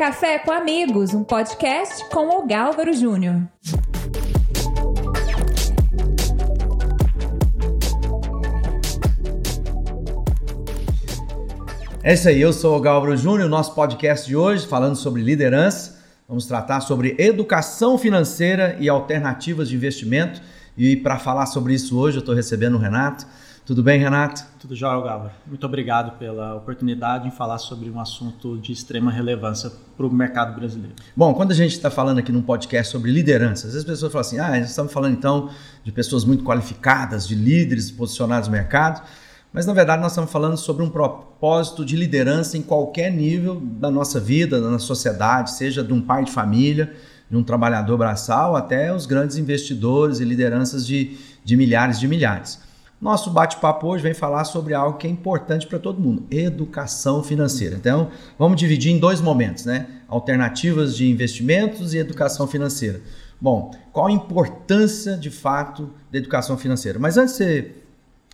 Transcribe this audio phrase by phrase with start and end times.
[0.00, 3.42] Café com Amigos, um podcast com o Gálvaro Júnior.
[12.02, 16.00] É isso aí, eu sou o Gálvaro Júnior, nosso podcast de hoje falando sobre liderança.
[16.26, 20.40] Vamos tratar sobre educação financeira e alternativas de investimento.
[20.78, 23.26] E para falar sobre isso hoje, eu estou recebendo o Renato.
[23.64, 24.42] Tudo bem, Renato?
[24.58, 25.30] Tudo jóia, Gálvaro.
[25.46, 30.58] Muito obrigado pela oportunidade em falar sobre um assunto de extrema relevância para o mercado
[30.58, 30.96] brasileiro.
[31.14, 34.12] Bom, quando a gente está falando aqui num podcast sobre liderança, às vezes as pessoas
[34.12, 35.50] falam assim: ah, nós estamos falando então
[35.84, 39.02] de pessoas muito qualificadas, de líderes posicionados no mercado.
[39.52, 43.90] Mas na verdade nós estamos falando sobre um propósito de liderança em qualquer nível da
[43.90, 46.92] nossa vida, na sociedade, seja de um pai de família,
[47.28, 52.69] de um trabalhador braçal, até os grandes investidores e lideranças de, de milhares de milhares.
[53.00, 57.74] Nosso bate-papo hoje vem falar sobre algo que é importante para todo mundo: educação financeira.
[57.76, 59.86] Então, vamos dividir em dois momentos, né?
[60.06, 63.00] Alternativas de investimentos e educação financeira.
[63.40, 66.98] Bom, qual a importância de fato da educação financeira?
[66.98, 67.74] Mas antes de você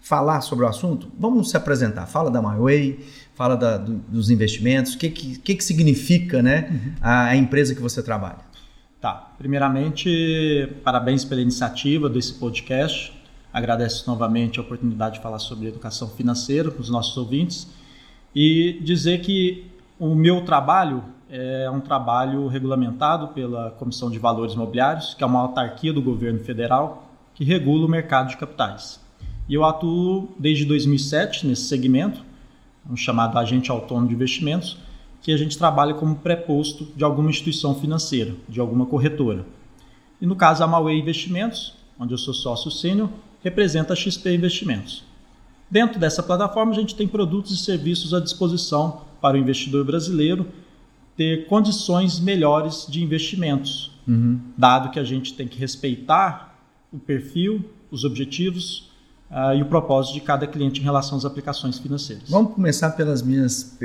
[0.00, 2.06] falar sobre o assunto, vamos se apresentar.
[2.06, 3.00] Fala da MyWay,
[3.34, 6.92] fala da, do, dos investimentos, o que, que, que, que significa né, uhum.
[7.02, 8.38] a, a, empresa que você trabalha.
[8.98, 9.34] Tá.
[9.36, 13.23] Primeiramente, parabéns pela iniciativa desse podcast.
[13.54, 17.68] Agradeço novamente a oportunidade de falar sobre educação financeira para os nossos ouvintes
[18.34, 25.14] e dizer que o meu trabalho é um trabalho regulamentado pela Comissão de Valores Imobiliários,
[25.14, 29.00] que é uma autarquia do governo federal que regula o mercado de capitais.
[29.48, 32.24] E eu atuo desde 2007 nesse segmento,
[32.90, 34.78] um chamado agente autônomo de investimentos,
[35.22, 39.46] que a gente trabalha como preposto de alguma instituição financeira, de alguma corretora.
[40.20, 43.08] E no caso a Mauê Investimentos, onde eu sou sócio sênior,
[43.42, 45.04] representa a XP Investimentos.
[45.70, 50.46] Dentro dessa plataforma a gente tem produtos e serviços à disposição para o investidor brasileiro
[51.16, 54.40] ter condições melhores de investimentos, uhum.
[54.56, 56.58] dado que a gente tem que respeitar
[56.92, 58.90] o perfil, os objetivos,
[59.30, 62.28] uh, e o propósito de cada cliente em relação às aplicações financeiras.
[62.28, 63.78] Vamos começar pelas minhas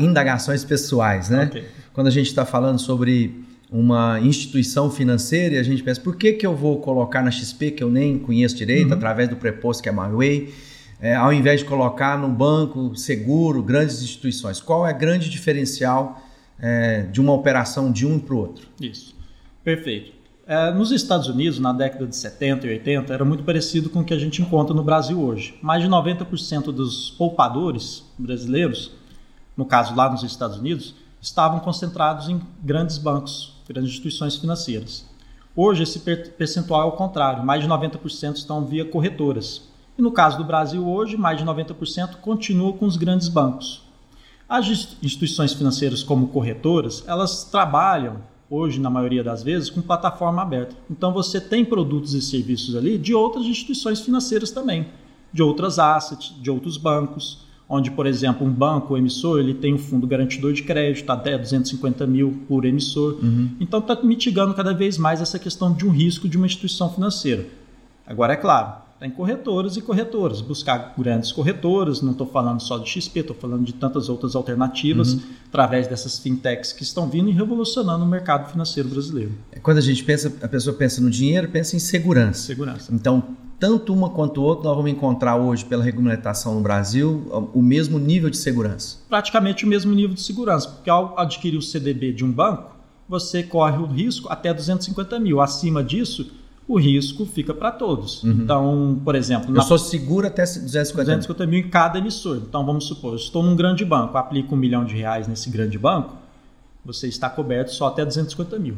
[0.00, 1.46] indagações pessoais, né?
[1.46, 1.64] Okay.
[1.92, 6.32] Quando a gente está falando sobre uma instituição financeira e a gente pensa, por que,
[6.32, 8.94] que eu vou colocar na XP, que eu nem conheço direito, uhum.
[8.94, 10.52] através do preposto que é MyWay,
[11.00, 14.60] é, ao invés de colocar no banco seguro, grandes instituições?
[14.60, 16.20] Qual é o grande diferencial
[16.58, 18.66] é, de uma operação de um para o outro?
[18.80, 19.14] Isso,
[19.62, 20.18] perfeito.
[20.46, 24.04] É, nos Estados Unidos, na década de 70 e 80, era muito parecido com o
[24.04, 25.58] que a gente encontra no Brasil hoje.
[25.60, 28.92] Mais de 90% dos poupadores brasileiros,
[29.54, 35.04] no caso lá nos Estados Unidos, estavam concentrados em grandes bancos, grandes instituições financeiras.
[35.54, 39.68] Hoje, esse percentual é o contrário, mais de 90% estão via corretoras.
[39.98, 43.82] E no caso do Brasil, hoje, mais de 90% continua com os grandes bancos.
[44.48, 44.66] As
[45.02, 50.74] instituições financeiras, como corretoras, elas trabalham hoje, na maioria das vezes, com plataforma aberta.
[50.90, 54.86] Então você tem produtos e serviços ali de outras instituições financeiras também,
[55.32, 59.78] de outras assets, de outros bancos, onde, por exemplo, um banco, emissor, ele tem um
[59.78, 63.18] fundo garantidor de crédito, até 250 mil por emissor.
[63.22, 63.50] Uhum.
[63.60, 67.46] Então está mitigando cada vez mais essa questão de um risco de uma instituição financeira.
[68.06, 72.88] Agora, é claro, tem corretoras e corretoras, buscar grandes corretoras, não estou falando só de
[72.88, 75.20] XP, estou falando de tantas outras alternativas uhum.
[75.48, 79.32] através dessas fintechs que estão vindo e revolucionando o mercado financeiro brasileiro.
[79.62, 82.46] Quando a gente pensa, a pessoa pensa no dinheiro, pensa em segurança.
[82.46, 82.92] Segurança.
[82.92, 83.22] Então,
[83.58, 88.30] tanto uma quanto outra, nós vamos encontrar hoje, pela regulamentação no Brasil, o mesmo nível
[88.30, 88.98] de segurança.
[89.08, 92.76] Praticamente o mesmo nível de segurança, porque ao adquirir o CDB de um banco,
[93.08, 95.40] você corre o risco até 250 mil.
[95.40, 96.30] Acima disso,
[96.68, 98.22] o risco fica para todos.
[98.22, 98.30] Uhum.
[98.30, 99.50] Então, por exemplo...
[99.50, 99.62] Eu na...
[99.62, 101.16] sou seguro até 250 mil.
[101.16, 102.36] 250 mil em cada emissor.
[102.36, 105.78] Então, vamos supor, eu estou num grande banco, aplico um milhão de reais nesse grande
[105.78, 106.14] banco,
[106.84, 108.76] você está coberto só até 250 mil.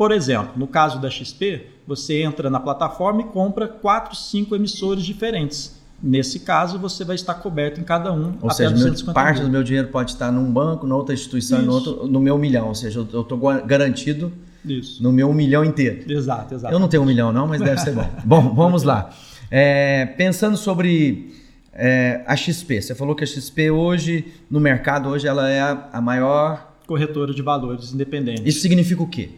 [0.00, 5.04] Por exemplo, no caso da XP, você entra na plataforma e compra 4, 5 emissores
[5.04, 5.78] diferentes.
[6.02, 9.48] Nesse caso, você vai estar coberto em cada um ou seja, 250 parte mil.
[9.48, 12.68] do meu dinheiro pode estar num banco, na outra instituição, no, outro, no meu milhão.
[12.68, 14.32] Ou seja, eu estou garantido
[14.64, 15.02] isso.
[15.02, 16.10] No meu um milhão inteiro.
[16.10, 16.74] Exato, exato.
[16.74, 18.08] Eu não tenho um milhão, não, mas deve ser bom.
[18.24, 19.10] bom, vamos lá.
[19.50, 21.34] É, pensando sobre
[21.74, 25.90] é, a XP, você falou que a XP hoje, no mercado, hoje ela é a,
[25.92, 26.72] a maior.
[26.86, 28.48] Corretora de valores independente.
[28.48, 29.28] Isso significa o quê,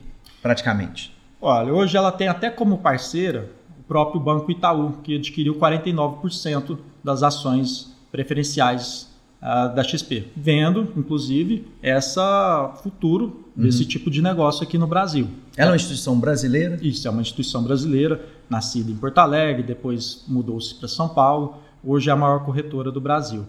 [0.43, 1.15] praticamente?
[1.41, 7.23] Olha, hoje ela tem até como parceira o próprio Banco Itaú, que adquiriu 49% das
[7.23, 9.09] ações preferenciais
[9.43, 13.89] uh, da XP, vendo, inclusive, essa futuro desse uhum.
[13.89, 15.29] tipo de negócio aqui no Brasil.
[15.57, 16.79] Ela é uma instituição brasileira?
[16.81, 22.09] Isso, é uma instituição brasileira, nascida em Porto Alegre, depois mudou-se para São Paulo, hoje
[22.09, 23.45] é a maior corretora do Brasil.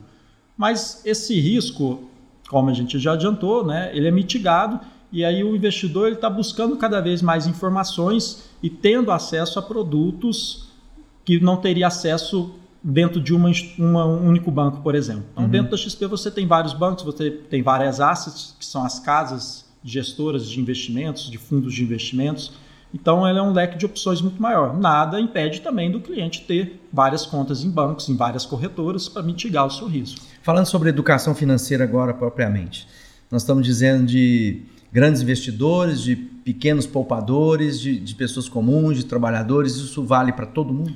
[0.57, 2.09] Mas esse risco,
[2.49, 4.79] como a gente já adiantou, né, ele é mitigado
[5.13, 10.69] e aí o investidor está buscando cada vez mais informações e tendo acesso a produtos
[11.23, 15.23] que não teria acesso dentro de uma, uma, um único banco, por exemplo.
[15.31, 15.49] Então, uhum.
[15.51, 19.65] dentro da XP você tem vários bancos, você tem várias assets, que são as casas
[19.83, 22.53] gestoras de investimentos, de fundos de investimentos.
[22.91, 24.75] Então, ela é um leque de opções muito maior.
[24.75, 29.67] Nada impede também do cliente ter várias contas em bancos, em várias corretoras, para mitigar
[29.67, 30.19] o seu risco.
[30.41, 32.87] Falando sobre educação financeira agora propriamente,
[33.29, 34.63] nós estamos dizendo de
[34.93, 40.71] grandes investidores, de pequenos poupadores, de, de pessoas comuns, de trabalhadores, isso vale para todo
[40.71, 40.93] mundo?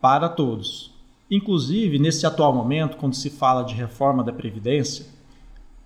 [0.00, 0.94] Para todos.
[1.28, 5.04] Inclusive, nesse atual momento, quando se fala de reforma da Previdência,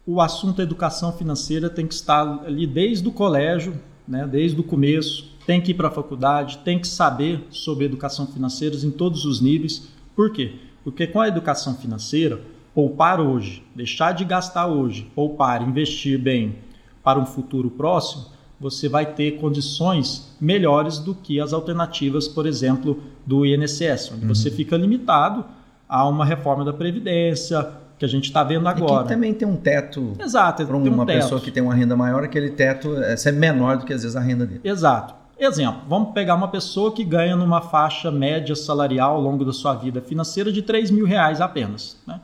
[0.06, 5.32] o assunto educação financeira tem que estar ali desde o colégio, né, desde o começo,
[5.46, 9.40] tem que ir para a faculdade, tem que saber sobre educação financeira em todos os
[9.40, 9.88] níveis.
[10.14, 10.56] Por quê?
[10.82, 12.42] Porque com a educação financeira,
[12.74, 16.56] poupar hoje, deixar de gastar hoje, poupar, investir bem,
[17.04, 18.24] para um futuro próximo,
[18.58, 24.34] você vai ter condições melhores do que as alternativas, por exemplo, do INSS, onde uhum.
[24.34, 25.44] você fica limitado
[25.86, 27.68] a uma reforma da Previdência,
[27.98, 29.04] que a gente está vendo agora.
[29.04, 30.14] E também tem um teto.
[30.18, 33.76] Exato, para uma um pessoa que tem uma renda maior, aquele teto é, é menor
[33.76, 34.60] do que às vezes a renda dele.
[34.64, 35.14] Exato.
[35.38, 39.74] Exemplo, vamos pegar uma pessoa que ganha numa faixa média salarial ao longo da sua
[39.74, 42.00] vida financeira de 3 mil reais apenas.
[42.06, 42.20] Né?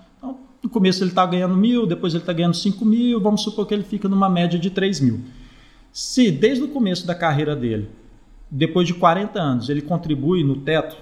[0.71, 3.75] No começo ele está ganhando mil, depois ele está ganhando 5 mil, vamos supor que
[3.75, 5.21] ele fica numa média de 3 mil.
[5.93, 7.89] Se desde o começo da carreira dele,
[8.49, 10.97] depois de 40 anos, ele contribui no teto,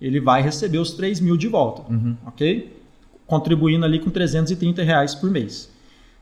[0.00, 2.16] ele vai receber os 3 mil de volta, uhum.
[2.26, 2.74] ok?
[3.26, 5.70] Contribuindo ali com 330 reais por mês.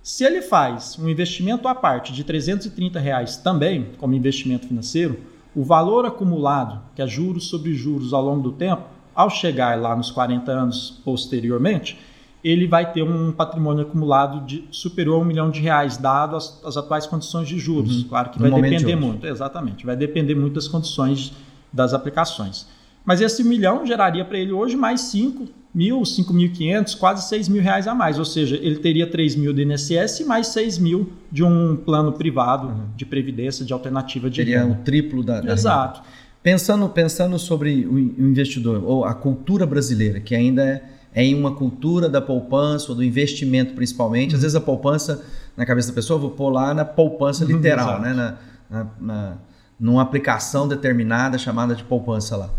[0.02, 5.16] Se ele faz um investimento à parte de 330 reais também, como investimento financeiro,
[5.54, 8.82] o valor acumulado, que é juros sobre juros ao longo do tempo,
[9.14, 11.96] ao chegar lá nos 40 anos posteriormente,
[12.42, 16.60] ele vai ter um patrimônio acumulado de superior a um milhão de reais, dado as,
[16.64, 18.02] as atuais condições de juros.
[18.02, 18.08] Uhum.
[18.08, 21.32] Claro que no vai depender muito, exatamente, vai depender muito das condições
[21.72, 22.66] das aplicações.
[23.04, 27.86] Mas esse milhão geraria para ele hoje mais 5 mil, 5.500, quase 6 mil reais
[27.86, 28.18] a mais.
[28.18, 32.12] Ou seja, ele teria 3 mil do INSS e mais 6 mil de um plano
[32.12, 32.86] privado uhum.
[32.96, 36.00] de previdência, de alternativa de Seria o triplo da, da Exato.
[36.00, 36.18] Renda.
[36.42, 40.82] Pensando, pensando sobre o investidor, ou a cultura brasileira, que ainda é
[41.14, 44.34] em uma cultura da poupança ou do investimento principalmente.
[44.34, 45.24] Às vezes a poupança,
[45.56, 48.12] na cabeça da pessoa, vou pôr lá na poupança literal, né?
[48.12, 48.38] Na,
[48.70, 49.38] na, na,
[49.78, 52.50] numa aplicação determinada chamada de poupança lá.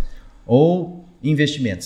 [0.46, 1.86] Ou investimento.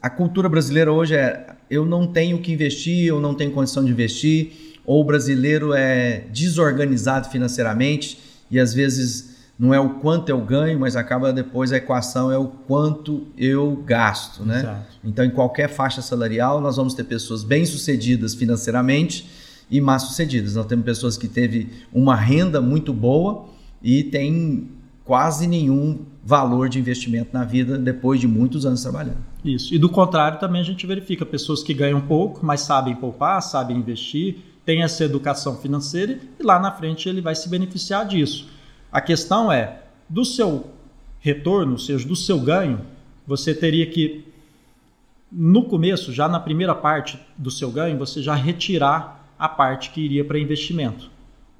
[0.00, 3.90] A cultura brasileira hoje é eu não tenho que investir, eu não tenho condição de
[3.90, 8.18] investir, ou o brasileiro é desorganizado financeiramente
[8.50, 12.38] e às vezes não é o quanto eu ganho, mas acaba depois a equação é
[12.38, 14.60] o quanto eu gasto, né?
[14.60, 14.86] Exato.
[15.02, 19.28] Então, em qualquer faixa salarial, nós vamos ter pessoas bem-sucedidas financeiramente
[19.68, 20.54] e má-sucedidas.
[20.54, 23.46] Nós temos pessoas que teve uma renda muito boa
[23.82, 24.70] e tem
[25.04, 29.18] quase nenhum valor de investimento na vida depois de muitos anos trabalhando.
[29.44, 29.74] Isso.
[29.74, 33.78] E do contrário, também a gente verifica pessoas que ganham pouco, mas sabem poupar, sabem
[33.78, 38.46] investir, têm essa educação financeira e lá na frente ele vai se beneficiar disso.
[38.90, 40.70] A questão é, do seu
[41.20, 42.80] retorno, ou seja, do seu ganho,
[43.26, 44.24] você teria que,
[45.30, 50.00] no começo, já na primeira parte do seu ganho, você já retirar a parte que
[50.00, 51.10] iria para investimento.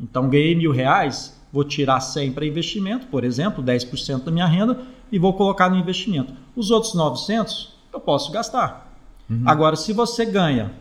[0.01, 4.81] Então, ganhei mil reais, vou tirar 100 para investimento, por exemplo, 10% da minha renda,
[5.11, 6.33] e vou colocar no investimento.
[6.57, 8.91] Os outros 900 eu posso gastar.
[9.29, 9.43] Uhum.
[9.45, 10.73] Agora, se você ganha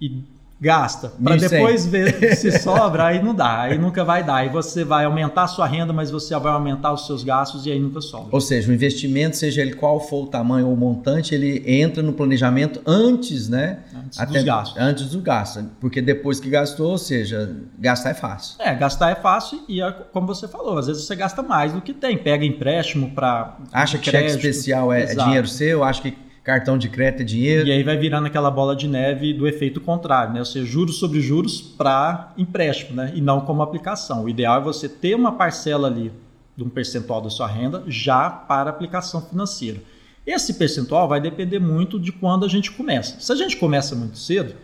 [0.00, 0.22] e
[0.60, 4.36] gasta para depois ver se sobra, aí não dá, aí nunca vai dar.
[4.36, 7.72] Aí você vai aumentar a sua renda, mas você vai aumentar os seus gastos e
[7.72, 8.28] aí nunca sobra.
[8.32, 12.02] Ou seja, o investimento, seja ele qual for o tamanho ou o montante, ele entra
[12.02, 13.80] no planejamento antes, né?
[13.94, 14.82] Antes Até, dos gastos.
[14.82, 18.56] Antes do gasto, porque depois que gastou, ou seja, gastar é fácil.
[18.58, 21.80] É, gastar é fácil e é como você falou, às vezes você gasta mais do
[21.80, 24.32] que tem, pega empréstimo para Acha que crédito.
[24.32, 27.66] cheque especial é, é dinheiro seu, acha que cartão de crédito é dinheiro.
[27.66, 30.38] E aí vai virando aquela bola de neve do efeito contrário, né?
[30.38, 33.10] Ou seja, juros sobre juros para empréstimo, né?
[33.16, 34.22] E não como aplicação.
[34.22, 36.12] O ideal é você ter uma parcela ali
[36.56, 39.82] de um percentual da sua renda já para aplicação financeira.
[40.24, 43.18] Esse percentual vai depender muito de quando a gente começa.
[43.18, 44.54] Se a gente começa muito cedo,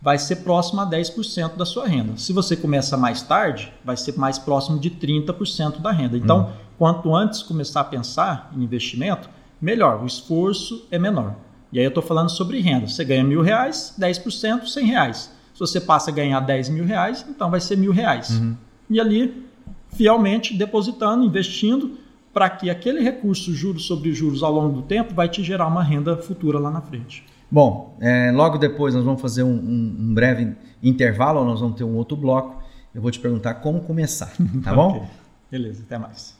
[0.00, 2.18] vai ser próximo a 10% da sua renda.
[2.18, 6.18] Se você começa mais tarde, vai ser mais próximo de 30% da renda.
[6.18, 6.52] Então, hum.
[6.78, 9.30] quanto antes começar a pensar em investimento,
[9.60, 11.36] melhor, o esforço é menor.
[11.72, 12.86] E aí eu estou falando sobre renda.
[12.86, 15.30] Você ganha mil reais, 10%, 100 reais.
[15.54, 18.30] Se você passa a ganhar 10 mil reais, então vai ser mil reais.
[18.30, 18.56] Uhum.
[18.88, 19.46] E ali,
[19.94, 21.98] fielmente, depositando, investindo,
[22.32, 25.82] para que aquele recurso, juros sobre juros, ao longo do tempo, vai te gerar uma
[25.82, 27.24] renda futura lá na frente.
[27.50, 31.84] Bom, é, logo depois nós vamos fazer um, um, um breve intervalo, nós vamos ter
[31.84, 32.62] um outro bloco.
[32.94, 34.32] Eu vou te perguntar como começar,
[34.64, 34.96] tá bom?
[34.96, 35.08] okay.
[35.50, 36.39] Beleza, até mais.